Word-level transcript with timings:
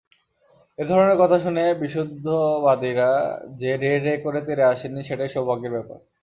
এ 0.77 0.83
ধরনের 0.85 1.17
কথা 1.17 1.37
শুনে 1.39 1.63
বিশুদ্ধবাদীরা 1.81 3.09
যে 3.59 3.71
রে-রে 3.77 4.13
করে 4.17 4.39
তেড়ে 4.41 4.63
আসেননি, 4.63 5.01
সেটাই 5.03 5.29
সৌভাগ্যের 5.29 5.71
ব্যাপার। 5.71 5.97